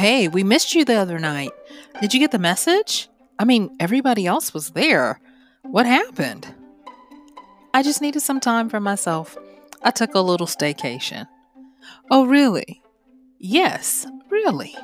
[0.00, 1.50] Hey, we missed you the other night.
[2.00, 3.10] Did you get the message?
[3.38, 5.20] I mean, everybody else was there.
[5.60, 6.54] What happened?
[7.74, 9.36] I just needed some time for myself.
[9.82, 11.28] I took a little staycation.
[12.10, 12.82] Oh, really?
[13.38, 14.74] Yes, really.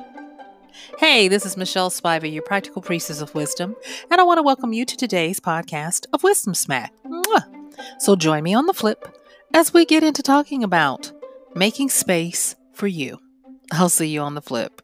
[0.99, 3.75] Hey, this is Michelle Spivey, your practical priestess of wisdom,
[4.11, 6.93] and I want to welcome you to today's podcast of Wisdom Smack.
[7.03, 7.71] Mwah.
[7.97, 9.17] So join me on the flip
[9.51, 11.11] as we get into talking about
[11.55, 13.17] making space for you.
[13.71, 14.81] I'll see you on the flip.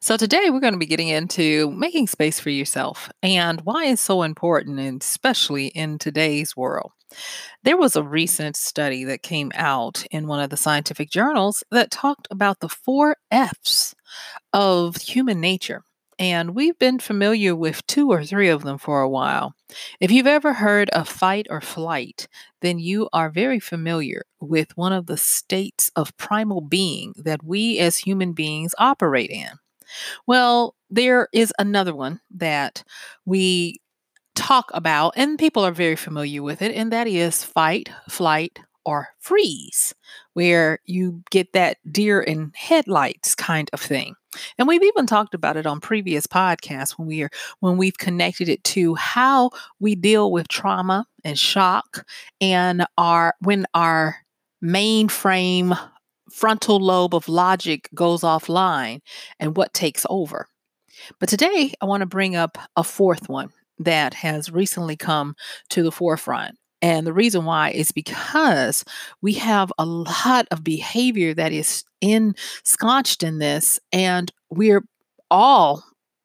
[0.00, 4.00] So, today we're going to be getting into making space for yourself and why it's
[4.00, 6.92] so important, and especially in today's world.
[7.64, 11.90] There was a recent study that came out in one of the scientific journals that
[11.90, 13.94] talked about the four F's
[14.52, 15.82] of human nature.
[16.18, 19.54] And we've been familiar with two or three of them for a while.
[20.00, 22.26] If you've ever heard of fight or flight,
[22.60, 27.78] then you are very familiar with one of the states of primal being that we
[27.78, 29.50] as human beings operate in.
[30.26, 32.82] Well, there is another one that
[33.24, 33.80] we
[34.34, 39.08] talk about, and people are very familiar with it, and that is fight, flight, or
[39.18, 39.94] freeze,
[40.34, 44.14] where you get that deer in headlights kind of thing.
[44.58, 47.30] And we've even talked about it on previous podcasts when we are
[47.60, 49.50] when we've connected it to how
[49.80, 52.06] we deal with trauma and shock
[52.40, 54.16] and our when our
[54.62, 55.78] mainframe
[56.30, 59.00] frontal lobe of logic goes offline
[59.40, 60.46] and what takes over.
[61.20, 65.34] But today I want to bring up a fourth one that has recently come
[65.70, 66.58] to the forefront.
[66.80, 68.84] And the reason why is because
[69.20, 74.84] we have a lot of behavior that is ensconced in this, and we're
[75.30, 75.84] all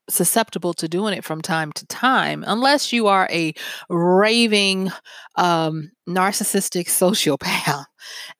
[0.10, 3.54] susceptible to doing it from time to time, unless you are a
[3.90, 4.92] raving
[5.36, 7.86] um, narcissistic sociopath.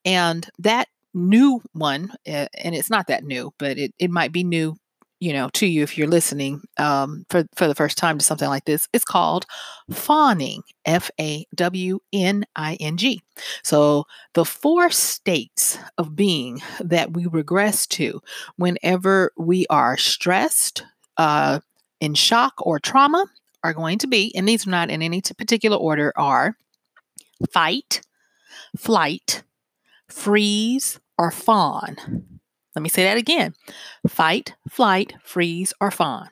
[0.04, 4.44] And that new one, uh, and it's not that new, but it, it might be
[4.44, 4.76] new,
[5.24, 8.48] you know, to you if you're listening um, for, for the first time to something
[8.48, 8.88] like this.
[8.92, 9.46] It's called
[9.90, 13.22] fawning, F A W N I N G.
[13.62, 14.04] So
[14.34, 18.20] the four states of being that we regress to
[18.56, 20.84] whenever we are stressed,
[21.16, 21.60] uh,
[22.00, 23.24] in shock, or trauma
[23.62, 26.54] are going to be, and these are not in any particular order, are
[27.50, 28.02] fight,
[28.76, 29.42] flight,
[30.10, 32.33] freeze, or fawn.
[32.74, 33.54] Let me say that again
[34.08, 36.28] fight, flight, freeze, or fawn.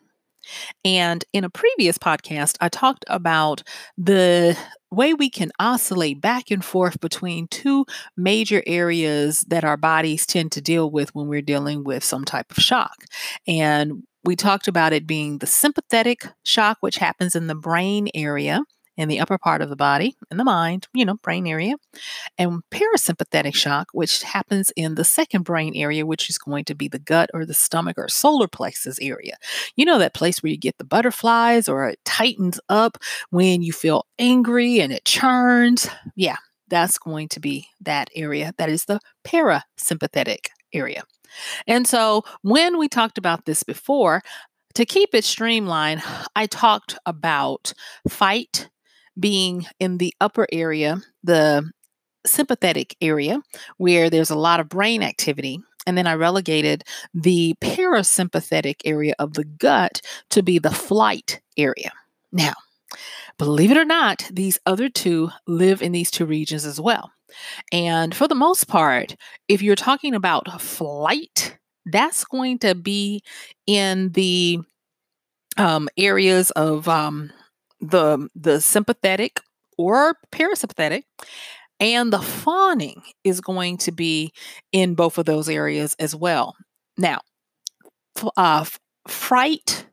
[0.84, 3.62] And in a previous podcast, I talked about
[3.96, 4.58] the
[4.90, 7.86] way we can oscillate back and forth between two
[8.16, 12.50] major areas that our bodies tend to deal with when we're dealing with some type
[12.50, 13.04] of shock.
[13.46, 18.62] And we talked about it being the sympathetic shock, which happens in the brain area
[18.96, 21.76] in the upper part of the body, in the mind, you know, brain area,
[22.38, 26.88] and parasympathetic shock, which happens in the second brain area, which is going to be
[26.88, 29.36] the gut or the stomach or solar plexus area.
[29.76, 32.98] You know, that place where you get the butterflies or it tightens up
[33.30, 35.88] when you feel angry and it churns.
[36.14, 36.36] Yeah,
[36.68, 38.52] that's going to be that area.
[38.58, 41.02] That is the parasympathetic area.
[41.66, 44.22] And so when we talked about this before,
[44.74, 46.02] to keep it streamlined,
[46.34, 47.72] I talked about
[48.08, 48.68] fight,
[49.18, 51.70] being in the upper area, the
[52.26, 53.40] sympathetic area,
[53.76, 55.60] where there's a lot of brain activity.
[55.86, 60.00] And then I relegated the parasympathetic area of the gut
[60.30, 61.90] to be the flight area.
[62.30, 62.52] Now,
[63.38, 67.10] believe it or not, these other two live in these two regions as well.
[67.72, 69.16] And for the most part,
[69.48, 73.22] if you're talking about flight, that's going to be
[73.66, 74.60] in the
[75.56, 77.32] um, areas of um,
[77.82, 79.40] the the sympathetic
[79.78, 81.04] or parasympathetic
[81.80, 84.32] And the fawning is going to be
[84.72, 86.54] in both of those areas as well.
[86.96, 87.20] Now,
[88.36, 88.64] uh,
[89.08, 89.86] fright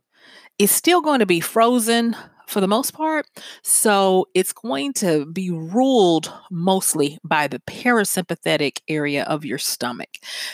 [0.60, 2.16] is still going to be frozen
[2.50, 3.28] for the most part.
[3.62, 10.10] So it's going to be ruled mostly by the parasympathetic area of your stomach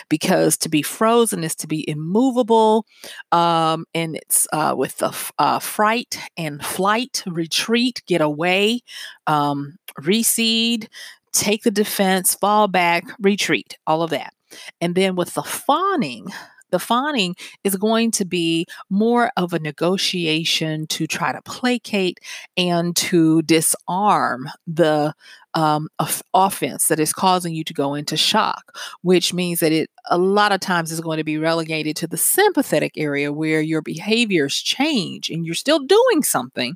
[0.10, 2.86] because to be frozen is to be immovable.
[3.32, 8.82] Um, and it's uh, with the uh, fright and flight, retreat, get away,
[9.26, 10.90] um, recede,
[11.32, 14.34] take the defense, fall back, retreat, all of that.
[14.80, 16.28] And then with the fawning,
[16.72, 22.20] the fawning is going to be more of a negotiation to try to placate
[22.58, 25.14] and to disarm the
[25.56, 25.88] um,
[26.34, 30.52] offense that is causing you to go into shock, which means that it a lot
[30.52, 35.30] of times is going to be relegated to the sympathetic area where your behaviors change
[35.30, 36.76] and you're still doing something,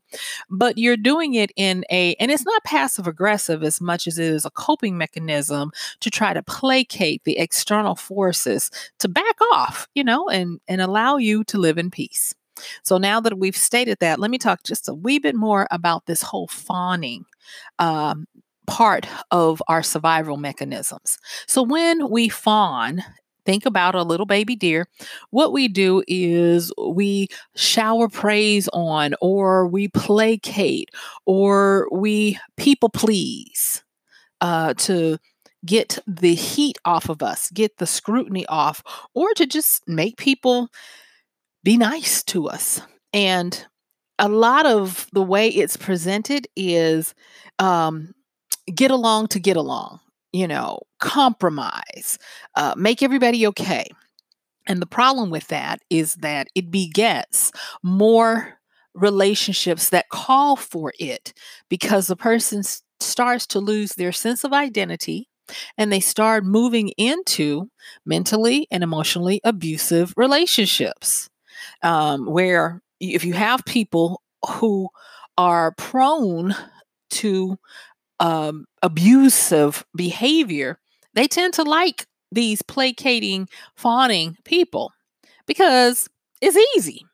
[0.50, 4.26] but you're doing it in a, and it's not passive aggressive as much as it
[4.26, 10.04] is a coping mechanism to try to placate the external forces to back off, you
[10.04, 12.34] know, and, and allow you to live in peace.
[12.84, 16.06] So now that we've stated that, let me talk just a wee bit more about
[16.06, 17.26] this whole fawning
[17.78, 18.26] um,
[18.70, 21.18] part of our survival mechanisms.
[21.48, 23.04] So when we fawn,
[23.46, 24.88] think about a little baby deer.
[25.32, 30.90] What we do is we shower praise on, or we placate,
[31.26, 33.84] or we people please
[34.40, 35.18] uh, to
[35.66, 38.84] get the heat off of us, get the scrutiny off,
[39.16, 40.70] or to just make people
[41.64, 42.82] be nice to us.
[43.14, 43.66] And
[44.20, 47.16] a lot of the way it's presented is
[47.58, 48.14] um,
[48.76, 50.00] get along to get along,
[50.32, 52.18] you know, compromise,
[52.56, 53.88] uh, make everybody okay.
[54.68, 57.52] And the problem with that is that it begets
[57.84, 58.60] more
[58.94, 61.34] relationships that call for it
[61.70, 65.28] because the person s- starts to lose their sense of identity
[65.78, 67.70] and they start moving into
[68.06, 71.30] mentally and emotionally abusive relationships
[71.84, 74.90] um, where if you have people who
[75.38, 76.56] are prone
[77.10, 77.58] to
[78.20, 80.80] um, abusive behavior,
[81.14, 84.92] they tend to like these placating, fawning people
[85.48, 86.08] because
[86.42, 87.06] it's easy.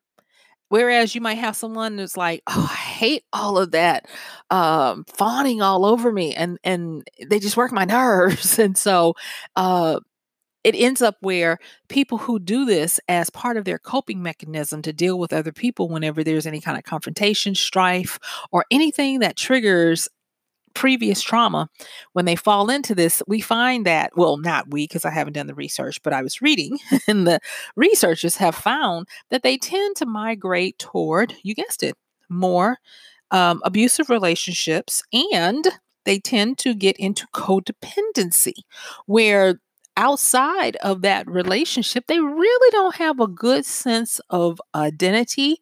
[0.70, 4.08] Whereas you might have someone that's like, "Oh, I hate all of that
[4.50, 9.14] um, fawning all over me," and and they just work my nerves, and so
[9.56, 10.00] uh,
[10.64, 11.60] it ends up where
[11.90, 15.90] people who do this as part of their coping mechanism to deal with other people
[15.90, 18.20] whenever there's any kind of confrontation, strife,
[18.52, 20.10] or anything that triggers
[20.76, 21.70] previous trauma,
[22.14, 25.48] when they fall into this, we find that, well, not we, because I haven't done
[25.48, 26.78] the research, but I was reading,
[27.08, 27.40] and the
[27.76, 31.96] researchers have found that they tend to migrate toward, you guessed it,
[32.30, 32.78] more
[33.32, 35.68] um, abusive relationships and
[36.06, 38.54] they tend to get into codependency,
[39.08, 39.60] where
[39.98, 45.58] outside of that relationship, they really don't have a good sense of identity,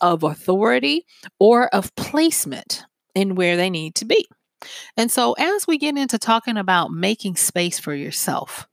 [0.00, 1.04] of authority,
[1.38, 2.84] or of placement
[3.14, 4.28] in where they need to be.
[4.96, 8.66] And so, as we get into talking about making space for yourself,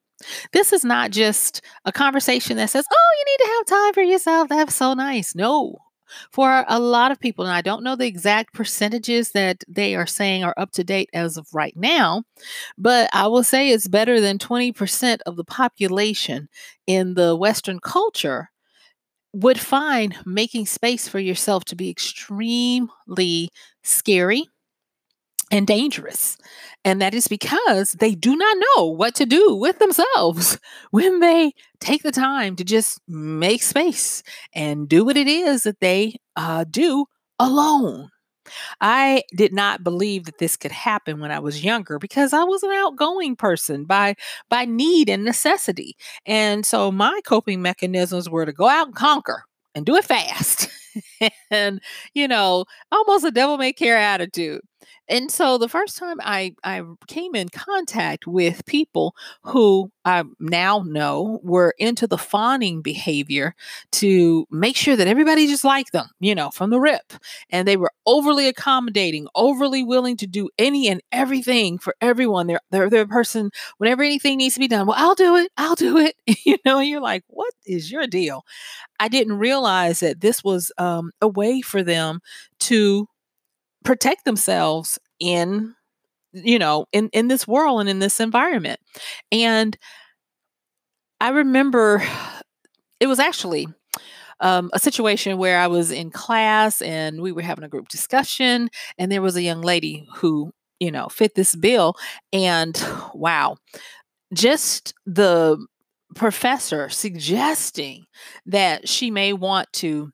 [0.53, 4.01] this is not just a conversation that says, oh, you need to have time for
[4.01, 4.49] yourself.
[4.49, 5.35] That's so nice.
[5.35, 5.77] No.
[6.31, 10.05] For a lot of people, and I don't know the exact percentages that they are
[10.05, 12.23] saying are up to date as of right now,
[12.77, 16.47] but I will say it's better than 20% of the population
[16.85, 18.49] in the Western culture
[19.33, 23.49] would find making space for yourself to be extremely
[23.83, 24.45] scary
[25.51, 26.37] and dangerous.
[26.83, 30.59] And that is because they do not know what to do with themselves
[30.91, 34.23] when they take the time to just make space
[34.53, 37.05] and do what it is that they uh, do
[37.39, 38.09] alone.
[38.79, 42.63] I did not believe that this could happen when I was younger because I was
[42.63, 44.15] an outgoing person by
[44.49, 45.95] by need and necessity.
[46.25, 50.69] And so my coping mechanisms were to go out and conquer and do it fast.
[51.51, 51.81] and
[52.13, 54.61] you know, almost a devil may care attitude.
[55.07, 60.83] And so the first time I, I came in contact with people who I now
[60.85, 63.55] know were into the fawning behavior
[63.93, 67.13] to make sure that everybody just liked them, you know, from the rip.
[67.49, 72.47] And they were overly accommodating, overly willing to do any and everything for everyone.
[72.47, 75.51] They're, they're, they're person, whenever anything needs to be done, well, I'll do it.
[75.57, 76.15] I'll do it.
[76.45, 78.43] you know, you're like, what is your deal?
[78.99, 82.19] I didn't realize that this was um, a way for them
[82.61, 83.07] to
[83.85, 85.73] protect themselves in
[86.33, 88.79] you know in in this world and in this environment
[89.31, 89.77] and
[91.21, 92.03] i remember
[92.99, 93.67] it was actually
[94.41, 98.69] um, a situation where i was in class and we were having a group discussion
[98.97, 101.95] and there was a young lady who you know, fit this bill.
[102.33, 102.81] And
[103.13, 103.57] wow,
[104.33, 105.63] just the
[106.15, 108.05] professor suggesting
[108.45, 110.11] that she may want to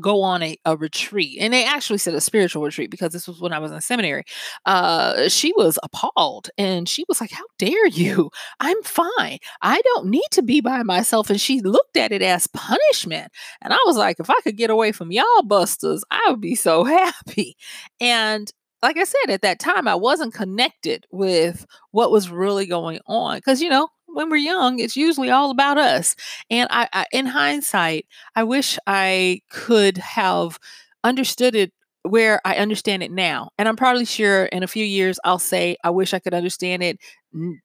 [0.00, 3.40] go on a, a retreat and they actually said a spiritual retreat because this was
[3.40, 4.22] when i was in seminary
[4.66, 8.30] uh she was appalled and she was like how dare you
[8.60, 12.46] i'm fine i don't need to be by myself and she looked at it as
[12.48, 13.32] punishment
[13.62, 16.54] and i was like if i could get away from y'all busters i would be
[16.54, 17.56] so happy
[18.00, 23.00] and like I said, at that time, I wasn't connected with what was really going
[23.06, 23.36] on.
[23.36, 26.16] Because, you know, when we're young, it's usually all about us.
[26.50, 30.58] And I, I, in hindsight, I wish I could have
[31.04, 33.50] understood it where I understand it now.
[33.58, 36.82] And I'm probably sure in a few years I'll say I wish I could understand
[36.82, 36.98] it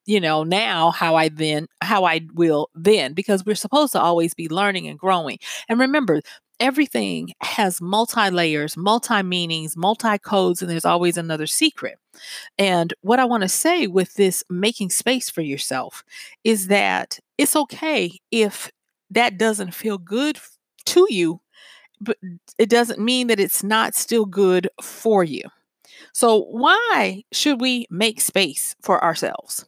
[0.06, 4.34] you know now how I then how I will then because we're supposed to always
[4.34, 5.40] be learning and growing.
[5.68, 6.22] And remember,
[6.60, 11.98] everything has multi layers, multi meanings, multi codes, and there's always another secret.
[12.58, 16.04] And what I want to say with this making space for yourself
[16.44, 18.72] is that it's okay if
[19.12, 20.40] that doesn't feel good
[20.88, 21.42] to you,
[22.02, 22.18] but
[22.58, 25.44] it doesn't mean that it's not still good for you.
[26.14, 29.66] So, why should we make space for ourselves?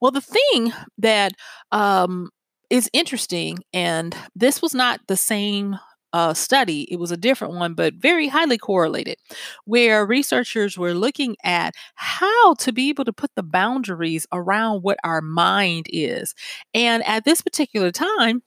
[0.00, 1.32] Well, the thing that
[1.72, 2.30] um,
[2.70, 5.78] is interesting, and this was not the same
[6.14, 9.18] uh, study, it was a different one, but very highly correlated,
[9.66, 14.98] where researchers were looking at how to be able to put the boundaries around what
[15.04, 16.34] our mind is.
[16.74, 18.42] And at this particular time,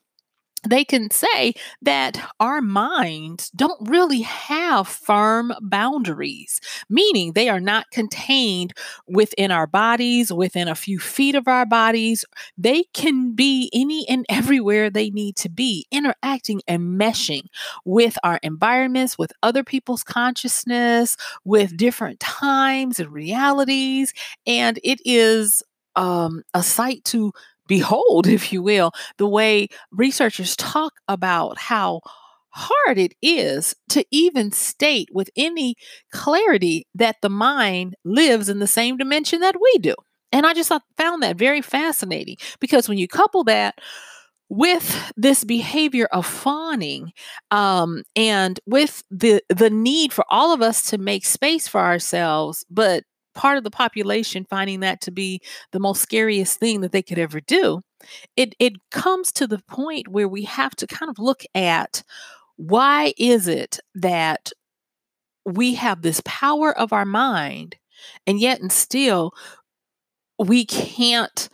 [0.68, 7.90] they can say that our minds don't really have firm boundaries, meaning they are not
[7.90, 8.72] contained
[9.06, 12.24] within our bodies, within a few feet of our bodies.
[12.56, 17.46] They can be any and everywhere they need to be, interacting and meshing
[17.84, 24.12] with our environments, with other people's consciousness, with different times and realities.
[24.46, 25.62] And it is
[25.96, 27.32] um, a sight to
[27.68, 32.00] behold, if you will, the way researchers talk about how
[32.50, 35.76] hard it is to even state with any
[36.10, 39.94] clarity that the mind lives in the same dimension that we do.
[40.32, 43.78] And I just found that very fascinating because when you couple that
[44.50, 47.12] with this behavior of fawning
[47.50, 52.64] um, and with the the need for all of us to make space for ourselves
[52.70, 53.04] but
[53.38, 55.40] part of the population finding that to be
[55.70, 57.80] the most scariest thing that they could ever do,
[58.36, 62.02] it it comes to the point where we have to kind of look at
[62.56, 64.50] why is it that
[65.46, 67.76] we have this power of our mind
[68.26, 69.32] and yet and still
[70.38, 71.48] we can't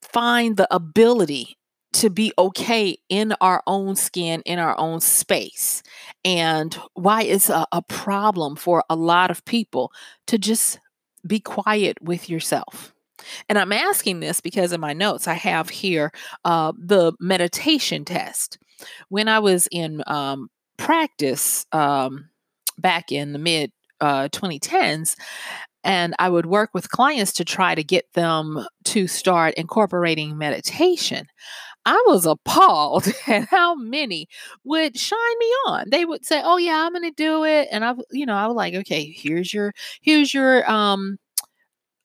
[0.00, 1.58] find the ability
[1.92, 5.82] to be okay in our own skin, in our own space,
[6.24, 9.90] and why it's a, a, problem for a lot of people
[10.26, 10.78] to just
[11.26, 12.94] be quiet with yourself.
[13.48, 16.12] And I'm asking this because in my notes I have here
[16.44, 18.58] uh, the meditation test.
[19.08, 22.28] When I was in um, practice um,
[22.78, 25.16] back in the mid uh, 2010s,
[25.84, 31.26] and I would work with clients to try to get them to start incorporating meditation.
[31.86, 34.28] I was appalled at how many
[34.64, 35.84] would shine me on.
[35.90, 38.46] They would say, "Oh yeah, I'm going to do it," and I, you know, I
[38.46, 41.18] was like, "Okay, here's your, here's your, um,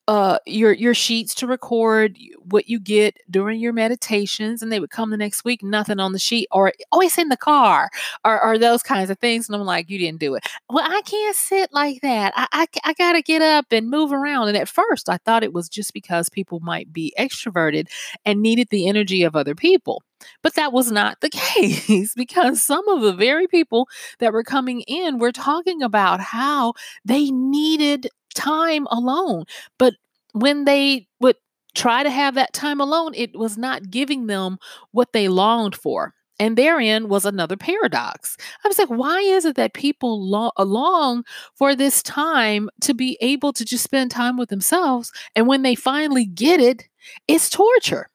[0.10, 2.18] uh your your sheets to record
[2.50, 6.12] what you get during your meditations and they would come the next week nothing on
[6.12, 7.90] the sheet or always in the car
[8.26, 10.46] or, or those kinds of things and i'm like you didn't do it.
[10.70, 12.34] Well i can't sit like that.
[12.36, 15.54] I, I, I gotta get up and move around and at first i thought it
[15.54, 17.88] was just because people might be extroverted
[18.26, 20.02] and needed the energy of other people
[20.42, 23.88] but that was not the case because some of the very people
[24.20, 26.74] that were coming in were talking about how
[27.06, 29.46] they needed time alone.
[29.78, 29.94] But
[30.34, 31.36] when they would
[31.76, 34.58] try to have that time alone, it was not giving them
[34.92, 36.14] what they longed for.
[36.40, 38.36] And therein was another paradox.
[38.66, 41.24] I was like, why is it that people lo- long
[41.56, 45.12] for this time to be able to just spend time with themselves?
[45.36, 46.84] And when they finally get it,
[47.28, 48.10] it's torture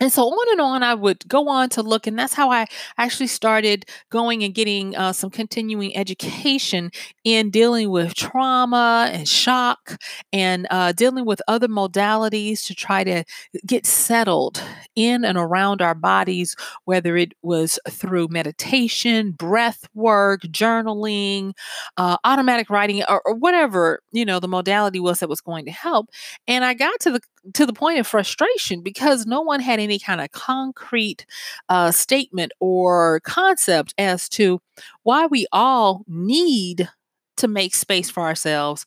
[0.00, 2.66] and so on and on i would go on to look and that's how i
[2.98, 6.90] actually started going and getting uh, some continuing education
[7.24, 9.96] in dealing with trauma and shock
[10.32, 13.24] and uh, dealing with other modalities to try to
[13.66, 14.62] get settled
[14.94, 21.52] in and around our bodies whether it was through meditation breath work journaling
[21.96, 25.70] uh, automatic writing or, or whatever you know the modality was that was going to
[25.70, 26.08] help.
[26.46, 27.20] And i got to the
[27.54, 31.26] to the point of frustration because no one had any kind of concrete
[31.68, 34.60] uh, statement or concept as to
[35.02, 36.88] why we all need
[37.36, 38.84] to make space for ourselves,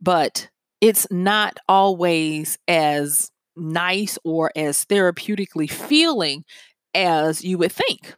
[0.00, 0.48] but
[0.80, 6.44] it's not always as nice or as therapeutically feeling
[6.94, 8.14] as you would think.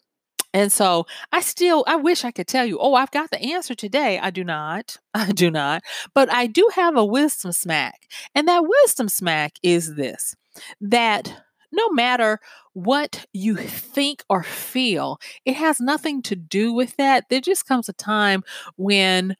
[0.55, 3.75] And so I still I wish I could tell you, "Oh, I've got the answer
[3.75, 4.99] today." I do not.
[5.15, 5.83] I do not.
[6.15, 8.01] But I do have a wisdom smack.
[8.35, 10.35] And that wisdom smack is this
[10.81, 11.35] that
[11.73, 12.39] no matter
[12.75, 17.25] what you think or feel, it has nothing to do with that.
[17.31, 18.43] There just comes a time
[18.77, 19.37] when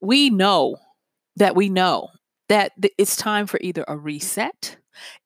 [0.00, 0.76] we know
[1.36, 2.08] that we know
[2.48, 4.76] that it's time for either a reset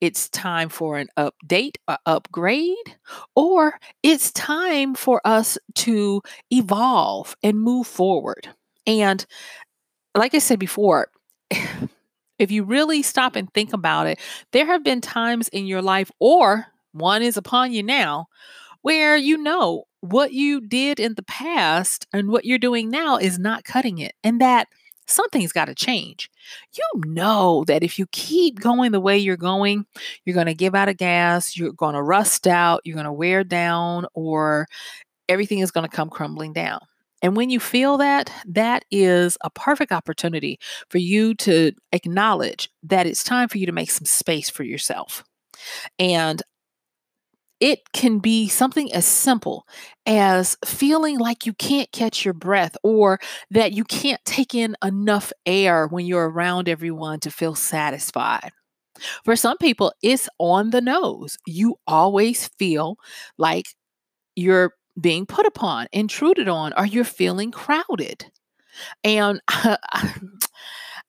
[0.01, 2.97] it's time for an update, a upgrade,
[3.35, 8.49] or it's time for us to evolve and move forward.
[8.87, 9.25] And
[10.15, 11.09] like I said before,
[12.39, 14.21] if you really stop and think about it,
[14.53, 18.27] there have been times in your life, or one is upon you now,
[18.83, 23.39] where you know what you did in the past and what you're doing now is
[23.39, 24.15] not cutting it.
[24.23, 24.69] And that
[25.07, 26.31] something's got to change.
[26.75, 29.87] You know that if you keep going the way you're going,
[30.25, 33.13] you're going to give out of gas, you're going to rust out, you're going to
[33.13, 34.67] wear down, or
[35.29, 36.81] everything is going to come crumbling down.
[37.23, 40.59] And when you feel that, that is a perfect opportunity
[40.91, 45.25] for you to acknowledge that it's time for you to make some space for yourself.
[45.99, 46.43] And
[47.61, 49.67] it can be something as simple
[50.07, 53.19] as feeling like you can't catch your breath or
[53.51, 58.51] that you can't take in enough air when you're around everyone to feel satisfied.
[59.25, 61.39] For some people, it's on the nose.
[61.47, 62.97] You always feel
[63.39, 63.67] like
[64.37, 68.27] you're being put upon, intruded on, or you're feeling crowded.
[69.05, 69.41] And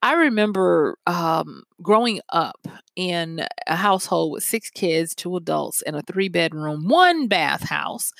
[0.02, 6.02] I remember um, growing up in a household with six kids, two adults, and a
[6.02, 8.12] three bedroom, one bath house.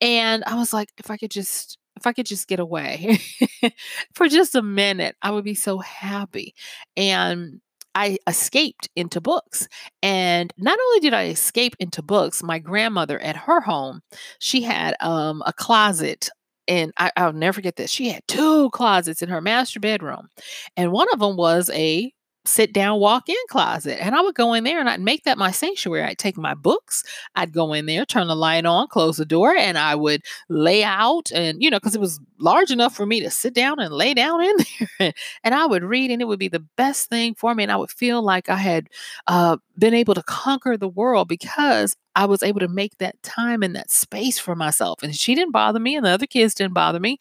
[0.00, 3.18] And I was like, if I could just if I could just get away
[4.14, 6.54] for just a minute, I would be so happy.
[6.96, 7.60] And
[7.94, 9.68] I escaped into books.
[10.02, 14.00] And not only did I escape into books, my grandmother at her home,
[14.38, 16.30] she had um, a closet
[16.70, 17.90] and I, will never forget this.
[17.90, 20.28] She had two closets in her master bedroom,
[20.76, 22.12] and one of them was a
[22.50, 24.02] sit down walk in closet.
[24.04, 26.04] And I would go in there and I'd make that my sanctuary.
[26.04, 27.04] I'd take my books,
[27.36, 30.82] I'd go in there, turn the light on, close the door, and I would lay
[30.84, 31.30] out.
[31.32, 34.14] And, you know, because it was large enough for me to sit down and lay
[34.14, 34.56] down in
[34.98, 35.12] there.
[35.44, 37.62] and I would read, and it would be the best thing for me.
[37.62, 38.88] And I would feel like I had
[39.26, 43.62] uh, been able to conquer the world because I was able to make that time
[43.62, 45.02] and that space for myself.
[45.02, 47.18] And she didn't bother me, and the other kids didn't bother me.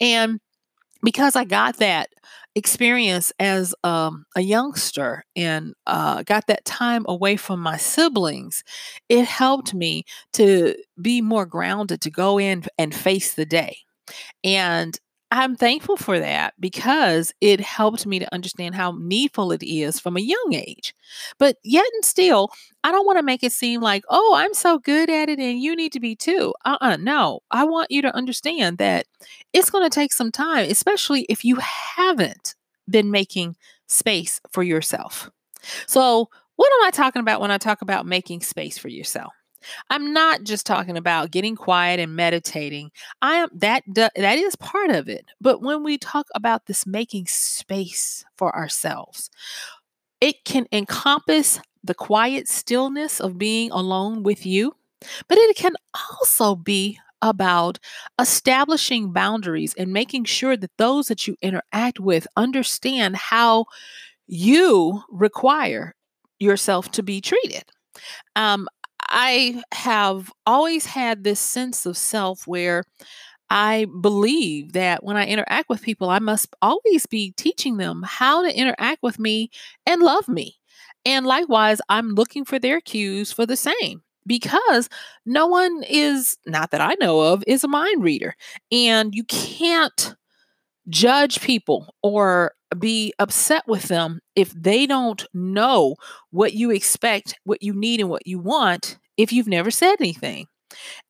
[0.00, 0.40] And
[1.02, 2.10] because I got that
[2.54, 8.62] experience as um, a youngster and uh, got that time away from my siblings,
[9.08, 13.78] it helped me to be more grounded to go in and face the day.
[14.44, 14.98] And
[15.32, 20.18] I'm thankful for that because it helped me to understand how needful it is from
[20.18, 20.94] a young age.
[21.38, 22.50] But yet and still,
[22.84, 25.58] I don't want to make it seem like, oh, I'm so good at it and
[25.58, 26.52] you need to be too.
[26.66, 27.40] Uh uh-uh, uh no.
[27.50, 29.06] I want you to understand that
[29.54, 32.54] it's going to take some time, especially if you haven't
[32.90, 35.30] been making space for yourself.
[35.86, 39.32] So, what am I talking about when I talk about making space for yourself?
[39.90, 42.90] I'm not just talking about getting quiet and meditating.
[43.20, 45.24] I am that that is part of it.
[45.40, 49.30] But when we talk about this making space for ourselves,
[50.20, 54.74] it can encompass the quiet stillness of being alone with you,
[55.28, 57.78] but it can also be about
[58.20, 63.64] establishing boundaries and making sure that those that you interact with understand how
[64.26, 65.94] you require
[66.38, 67.64] yourself to be treated.
[68.36, 68.68] Um,
[69.12, 72.84] I have always had this sense of self where
[73.50, 78.42] I believe that when I interact with people, I must always be teaching them how
[78.42, 79.50] to interact with me
[79.86, 80.56] and love me.
[81.04, 84.88] And likewise, I'm looking for their cues for the same because
[85.26, 88.36] no one is, not that I know of, is a mind reader.
[88.72, 90.16] And you can't
[90.88, 95.96] judge people or be upset with them if they don't know
[96.30, 100.46] what you expect, what you need, and what you want if you've never said anything.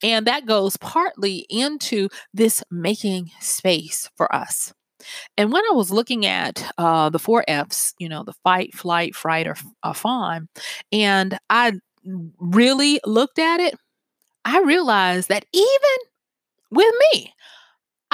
[0.03, 4.73] And that goes partly into this making space for us.
[5.37, 9.15] And when I was looking at uh, the four F's, you know, the fight, flight,
[9.15, 10.49] fright, or uh, fawn,
[10.93, 11.73] and I
[12.39, 13.75] really looked at it,
[14.45, 15.99] I realized that even
[16.71, 17.33] with me,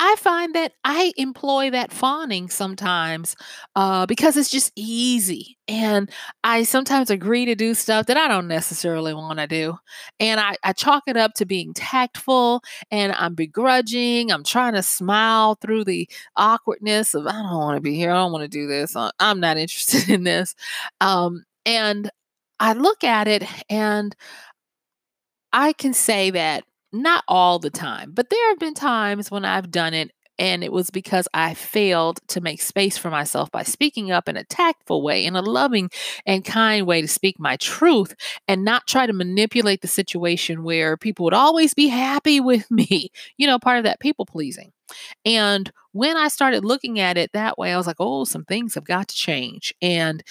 [0.00, 3.34] I find that I employ that fawning sometimes
[3.74, 5.58] uh, because it's just easy.
[5.66, 6.08] And
[6.44, 9.76] I sometimes agree to do stuff that I don't necessarily want to do.
[10.20, 14.30] And I, I chalk it up to being tactful and I'm begrudging.
[14.30, 18.12] I'm trying to smile through the awkwardness of, I don't want to be here.
[18.12, 18.94] I don't want to do this.
[18.94, 20.54] Uh, I'm not interested in this.
[21.00, 22.08] Um, and
[22.60, 24.14] I look at it and
[25.52, 29.70] I can say that not all the time, but there have been times when I've
[29.70, 34.12] done it and it was because I failed to make space for myself by speaking
[34.12, 35.90] up in a tactful way, in a loving
[36.24, 38.14] and kind way to speak my truth
[38.46, 43.10] and not try to manipulate the situation where people would always be happy with me.
[43.36, 44.72] You know, part of that people pleasing.
[45.24, 48.74] And when I started looking at it that way, I was like, oh, some things
[48.74, 49.74] have got to change.
[49.82, 50.22] And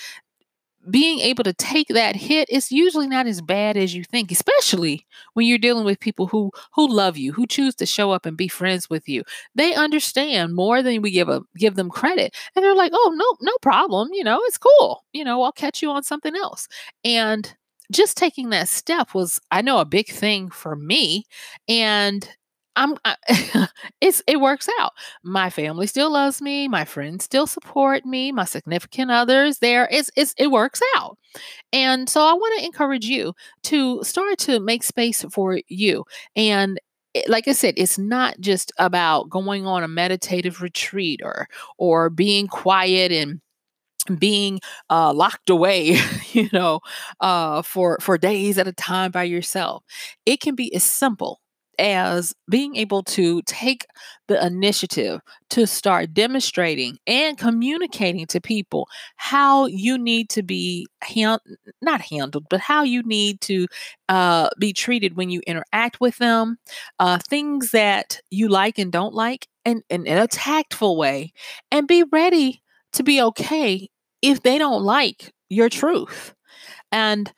[0.90, 5.06] being able to take that hit is usually not as bad as you think especially
[5.34, 8.38] when you're dealing with people who who love you who choose to show up and
[8.38, 9.24] be friends with you.
[9.56, 13.38] They understand more than we give a give them credit and they're like oh no
[13.42, 16.68] no problem you know it's cool you know i'll catch you on something else.
[17.04, 17.54] And
[17.92, 21.26] just taking that step was i know a big thing for me
[21.70, 22.30] and
[22.78, 23.16] I'm I,
[24.02, 24.94] it's it works out.
[25.24, 30.12] My family still loves me, my friends still support me, my significant others there it's,
[30.16, 31.18] it's it works out.
[31.74, 33.34] And so I want to encourage you
[33.66, 36.06] to start to make space for you.
[36.36, 36.80] And
[37.28, 42.48] like I said, it's not just about going on a meditative retreat or or being
[42.48, 43.42] quiet and
[44.20, 44.60] being
[44.90, 46.00] uh, locked away,
[46.34, 46.80] you know,
[47.22, 49.84] uh, for for days at a time by yourself.
[50.26, 51.42] It can be as simple
[51.80, 53.86] as being able to take
[54.28, 61.40] the initiative to start demonstrating and communicating to people how you need to be hand,
[61.82, 63.68] not handled, but how you need to
[64.10, 66.58] uh, be treated when you interact with them,
[67.00, 71.32] uh, things that you like and don't like, and, and in a tactful way,
[71.72, 72.62] and be ready
[72.94, 73.90] to be okay
[74.22, 76.34] if they don't like your truth.
[76.92, 77.32] And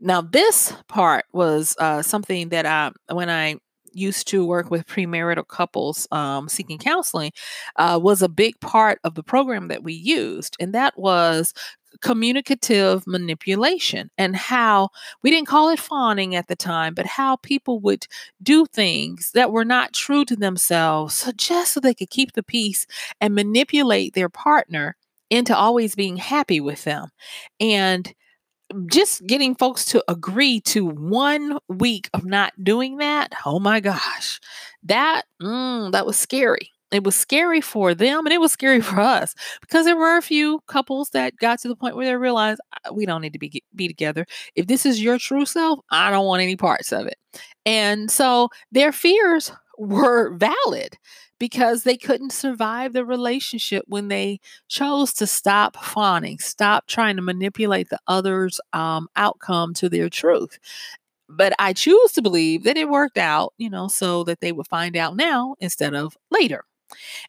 [0.00, 3.56] now, this part was uh, something that I, when I
[3.94, 7.32] used to work with premarital couples um, seeking counseling
[7.76, 10.56] uh, was a big part of the program that we used.
[10.60, 11.54] And that was
[12.00, 14.88] communicative manipulation and how
[15.22, 18.06] we didn't call it fawning at the time, but how people would
[18.42, 22.86] do things that were not true to themselves just so they could keep the peace
[23.20, 24.96] and manipulate their partner
[25.30, 27.08] into always being happy with them.
[27.60, 28.12] And
[28.86, 34.40] just getting folks to agree to one week of not doing that, oh my gosh,
[34.82, 36.70] that mm, that was scary.
[36.90, 40.22] It was scary for them and it was scary for us because there were a
[40.22, 42.60] few couples that got to the point where they realized
[42.92, 44.26] we don't need to be be together.
[44.54, 47.16] If this is your true self, I don't want any parts of it.
[47.66, 50.96] And so their fears were valid
[51.44, 57.20] because they couldn't survive the relationship when they chose to stop fawning, stop trying to
[57.20, 60.58] manipulate the other's um, outcome to their truth.
[61.28, 64.66] But I choose to believe that it worked out, you know, so that they would
[64.68, 66.64] find out now instead of later.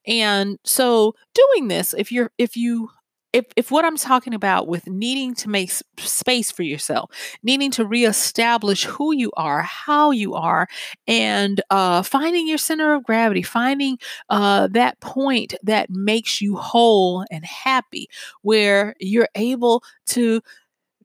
[0.08, 2.92] And so doing this, if you're if you
[3.36, 7.12] if, if what I'm talking about with needing to make space for yourself,
[7.44, 10.70] needing to reestablish who you are, how you are,
[11.06, 13.98] and uh, finding your center of gravity, finding
[14.30, 18.08] uh, that point that makes you whole and happy,
[18.42, 20.40] where you're able to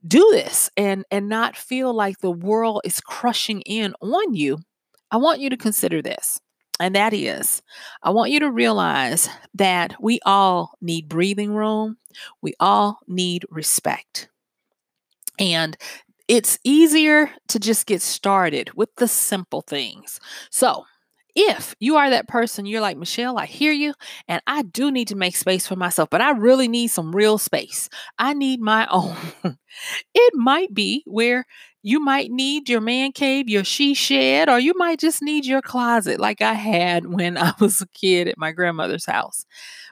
[0.07, 4.59] do this and and not feel like the world is crushing in on you.
[5.11, 6.41] I want you to consider this.
[6.79, 7.61] And that is,
[8.03, 11.99] I want you to realize that we all need breathing room.
[12.43, 14.29] We all need respect.
[15.39, 15.77] And
[16.29, 20.21] it's easier to just get started with the simple things.
[20.51, 20.85] So,
[21.35, 23.95] if you are that person, you're like, Michelle, I hear you,
[24.29, 27.39] and I do need to make space for myself, but I really need some real
[27.39, 27.89] space.
[28.19, 29.17] I need my own.
[30.15, 31.47] it might be where
[31.83, 35.63] you might need your man cave, your she shed, or you might just need your
[35.63, 39.45] closet, like I had when I was a kid at my grandmother's house.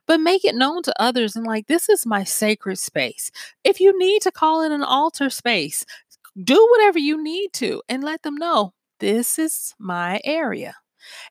[0.07, 3.31] But make it known to others and, like, this is my sacred space.
[3.65, 5.85] If you need to call it an altar space,
[6.43, 10.75] do whatever you need to and let them know this is my area.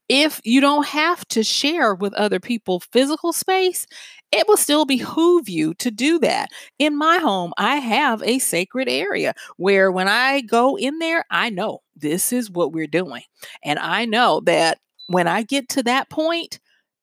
[0.10, 3.86] If you don't have to share with other people physical space,
[4.32, 6.50] it will still behoove you to do that.
[6.80, 11.50] In my home, I have a sacred area where when I go in there, I
[11.50, 13.24] know this is what we're doing.
[13.64, 16.60] And I know that when I get to that point,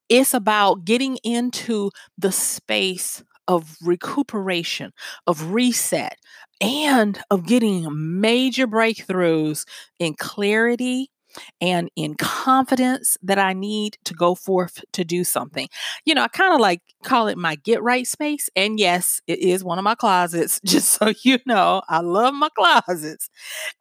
[0.08, 4.92] it's about getting into the space of recuperation,
[5.26, 6.16] of reset,
[6.60, 7.86] and of getting
[8.20, 9.64] major breakthroughs
[9.98, 11.10] in clarity
[11.60, 15.68] and in confidence that I need to go forth to do something.
[16.04, 18.48] You know, I kind of like call it my get right space.
[18.56, 21.82] And yes, it is one of my closets, just so you know.
[21.88, 23.28] I love my closets.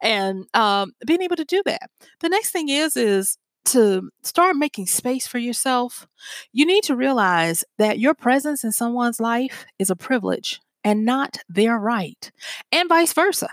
[0.02, 1.90] And um, being able to do that.
[2.20, 6.06] The next thing is, is to start making space for yourself,
[6.52, 11.38] you need to realize that your presence in someone's life is a privilege and not
[11.48, 12.30] their right,
[12.70, 13.48] and vice versa.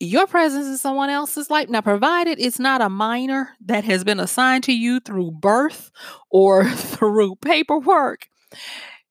[0.00, 4.20] Your presence in someone else's life, now, provided it's not a minor that has been
[4.20, 5.90] assigned to you through birth
[6.30, 8.28] or through paperwork,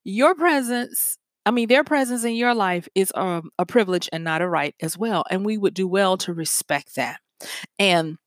[0.04, 4.42] your presence I mean, their presence in your life is um, a privilege and not
[4.42, 5.24] a right as well.
[5.32, 7.22] And we would do well to respect that.
[7.80, 8.18] And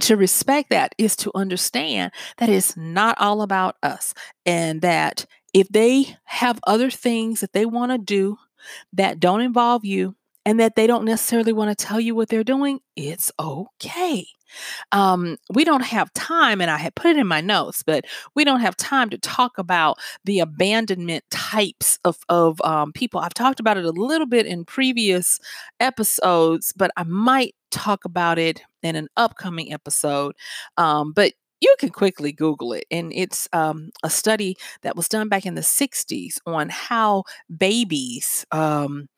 [0.00, 4.12] to respect that is to understand that it's not all about us
[4.44, 8.36] and that if they have other things that they want to do
[8.92, 10.14] that don't involve you
[10.50, 14.26] and that they don't necessarily want to tell you what they're doing, it's okay.
[14.90, 18.42] Um, we don't have time, and I had put it in my notes, but we
[18.42, 23.20] don't have time to talk about the abandonment types of, of um, people.
[23.20, 25.38] I've talked about it a little bit in previous
[25.78, 30.34] episodes, but I might talk about it in an upcoming episode.
[30.76, 32.84] Um, but you can quickly Google it.
[32.90, 37.24] And it's um, a study that was done back in the 60s on how
[37.56, 38.44] babies.
[38.50, 39.08] Um,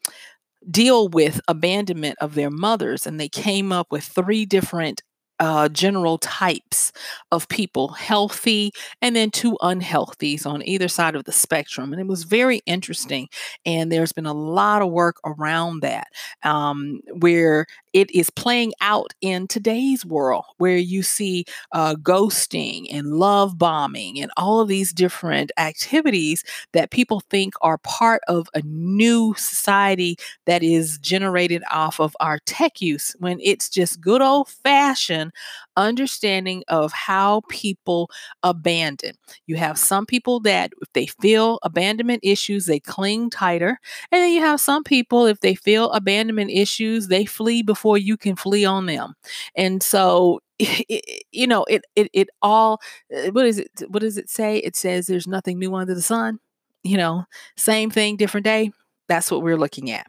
[0.70, 5.02] deal with abandonment of their mothers and they came up with three different
[5.40, 6.92] uh, general types
[7.32, 8.70] of people healthy
[9.00, 11.92] and then two unhealthies on either side of the spectrum.
[11.92, 13.28] And it was very interesting.
[13.66, 16.06] And there's been a lot of work around that
[16.44, 23.14] um, where it is playing out in today's world where you see uh, ghosting and
[23.18, 28.62] love bombing and all of these different activities that people think are part of a
[28.62, 34.48] new society that is generated off of our tech use when it's just good old
[34.48, 35.32] fashioned
[35.76, 38.10] understanding of how people
[38.42, 39.14] abandon.
[39.46, 43.78] You have some people that if they feel abandonment issues, they cling tighter.
[44.10, 48.16] And then you have some people, if they feel abandonment issues, they flee before you
[48.16, 49.14] can flee on them.
[49.54, 52.80] And so it, you know it it it all
[53.14, 56.02] uh, what is it what does it say it says there's nothing new under the
[56.02, 56.38] sun
[56.84, 57.24] you know
[57.56, 58.70] same thing different day
[59.08, 60.06] that's what we're looking at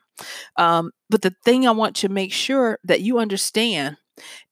[0.57, 3.97] um, but the thing i want to make sure that you understand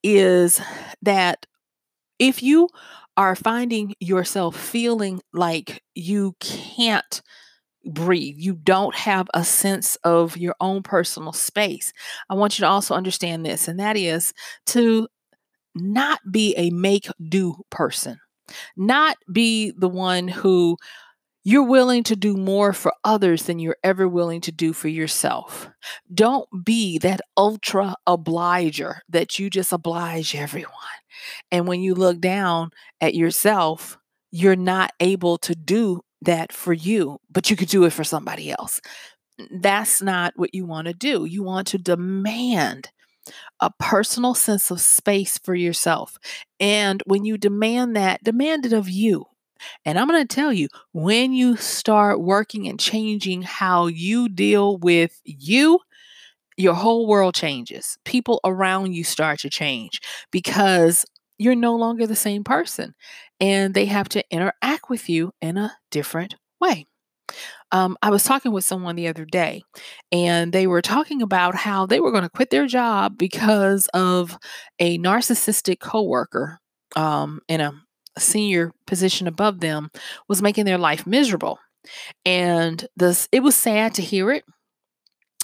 [0.04, 0.62] is
[1.02, 1.46] that
[2.20, 2.70] if you
[3.18, 7.22] are finding yourself feeling like you can't
[7.86, 11.94] breathe, you don't have a sense of your own personal space,
[12.30, 14.34] I want you to also understand this, and that is
[14.68, 15.08] to
[15.76, 18.20] not be a make do person,
[18.78, 20.78] not be the one who
[21.44, 25.70] you're willing to do more for others than you're ever willing to do for yourself.
[26.14, 30.72] Don't be that ultra obliger that you just oblige everyone.
[31.52, 33.98] And when you look down at yourself,
[34.32, 38.52] you're not able to do that for you, but you could do it for somebody
[38.52, 38.80] else.
[39.52, 41.26] That's not what you want to do.
[41.26, 42.92] You want to demand
[43.60, 46.18] a personal sense of space for yourself.
[46.60, 49.26] And when you demand that, demand it of you.
[49.86, 54.78] And I'm going to tell you when you start working and changing how you deal
[54.78, 55.80] with you,
[56.58, 57.98] your whole world changes.
[58.06, 60.00] People around you start to change
[60.32, 61.06] because
[61.38, 62.94] you're no longer the same person
[63.40, 66.86] and they have to interact with you in a different way.
[67.72, 69.64] Um, I was talking with someone the other day,
[70.12, 74.38] and they were talking about how they were going to quit their job because of
[74.80, 76.60] a narcissistic coworker
[76.96, 77.72] um, in a
[78.18, 79.90] senior position above them
[80.28, 81.60] was making their life miserable.
[82.26, 84.44] And this it was sad to hear it.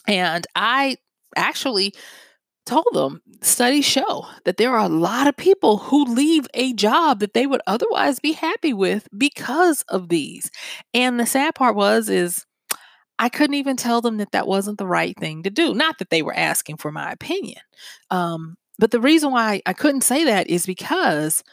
[0.08, 0.98] And I
[1.36, 1.94] actually
[2.66, 7.20] told them studies show that there are a lot of people who leave a job
[7.20, 10.52] that they would otherwise be happy with because of these.
[10.94, 12.46] And the sad part was is
[13.20, 15.74] I couldn't even tell them that that wasn't the right thing to do.
[15.74, 17.62] Not that they were asking for my opinion.
[18.12, 21.44] Um, but the reason why I couldn't say that is because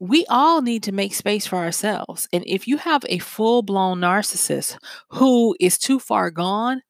[0.00, 2.28] we all need to make space for ourselves.
[2.32, 4.76] And if you have a full blown narcissist
[5.10, 6.82] who is too far gone,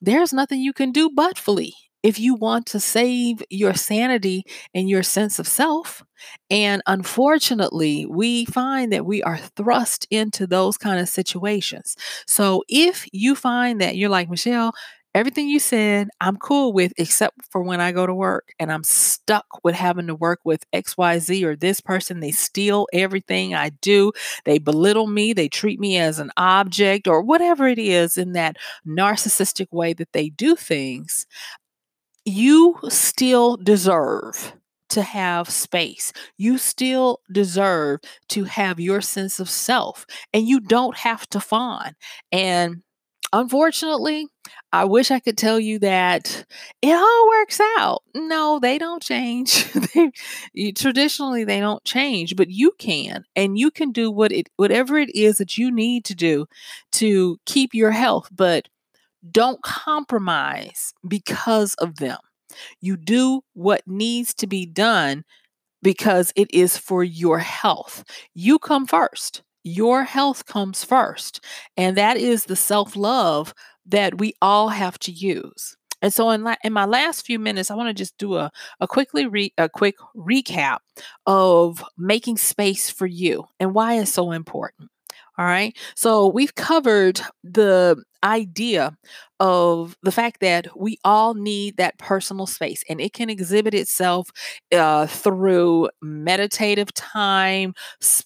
[0.00, 4.44] there's nothing you can do but flee if you want to save your sanity
[4.74, 6.02] and your sense of self.
[6.50, 11.96] And unfortunately, we find that we are thrust into those kind of situations.
[12.26, 14.72] So if you find that you're like, Michelle,
[15.14, 18.84] everything you said, I'm cool with, except for when I go to work and I'm
[18.84, 22.20] stuck with having to work with XYZ or this person.
[22.20, 24.12] They steal everything I do.
[24.44, 25.32] They belittle me.
[25.32, 30.12] They treat me as an object or whatever it is in that narcissistic way that
[30.12, 31.26] they do things.
[32.24, 34.54] You still deserve
[34.90, 36.12] to have space.
[36.36, 41.94] You still deserve to have your sense of self, and you don't have to fawn.
[42.30, 42.82] And
[43.32, 44.28] unfortunately,
[44.72, 46.44] I wish I could tell you that
[46.80, 48.02] it all works out.
[48.14, 49.70] No, they don't change.
[50.76, 55.14] traditionally, they don't change, but you can, and you can do what it, whatever it
[55.14, 56.46] is that you need to do
[56.92, 58.28] to keep your health.
[58.32, 58.68] But
[59.30, 62.18] don't compromise because of them.
[62.80, 65.24] You do what needs to be done
[65.82, 68.04] because it is for your health.
[68.34, 69.42] You come first.
[69.64, 71.44] Your health comes first.
[71.76, 73.54] And that is the self love
[73.86, 75.76] that we all have to use.
[76.00, 78.50] And so, in, la- in my last few minutes, I want to just do a,
[78.80, 80.78] a quickly re- a quick recap
[81.26, 84.90] of making space for you and why it's so important.
[85.38, 85.76] All right.
[85.94, 88.96] So we've covered the idea
[89.40, 94.30] of the fact that we all need that personal space and it can exhibit itself
[94.72, 97.74] uh, through meditative time,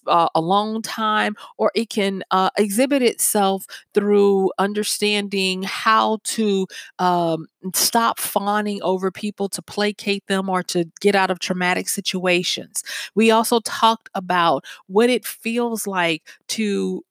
[0.07, 6.67] uh, alone time, or it can uh, exhibit itself through understanding how to
[6.99, 12.83] um, stop fawning over people to placate them or to get out of traumatic situations.
[13.15, 17.03] We also talked about what it feels like to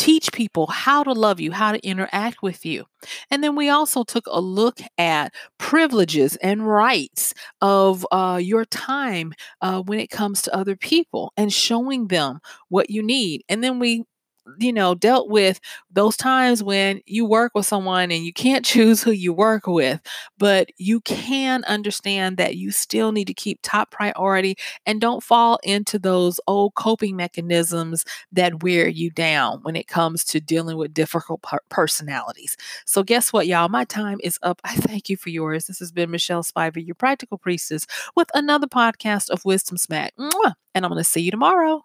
[0.00, 2.86] teach people how to love you, how to interact with you.
[3.30, 9.34] And then we also took a look at privileges and rights of uh, your time
[9.60, 13.42] uh, when it comes to other people and showing them what you need.
[13.50, 14.04] And then we
[14.58, 15.60] you know, dealt with
[15.90, 20.00] those times when you work with someone and you can't choose who you work with,
[20.38, 25.58] but you can understand that you still need to keep top priority and don't fall
[25.62, 30.94] into those old coping mechanisms that wear you down when it comes to dealing with
[30.94, 32.56] difficult per- personalities.
[32.86, 33.68] So, guess what, y'all?
[33.68, 34.60] My time is up.
[34.64, 35.66] I thank you for yours.
[35.66, 37.86] This has been Michelle Spiva, your practical priestess,
[38.16, 40.14] with another podcast of Wisdom Smack.
[40.18, 40.54] Mwah!
[40.74, 41.84] And I'm going to see you tomorrow.